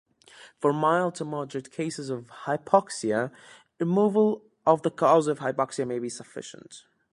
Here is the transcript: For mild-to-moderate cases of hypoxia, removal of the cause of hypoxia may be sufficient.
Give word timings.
For 0.57 0.73
mild-to-moderate 0.73 1.71
cases 1.71 2.09
of 2.09 2.25
hypoxia, 2.47 3.31
removal 3.79 4.41
of 4.65 4.81
the 4.81 4.89
cause 4.89 5.27
of 5.27 5.37
hypoxia 5.37 5.87
may 5.87 5.99
be 5.99 6.09
sufficient. 6.09 6.85